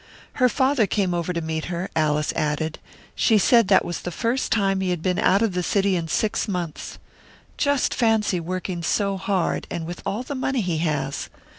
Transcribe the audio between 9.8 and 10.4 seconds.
with all the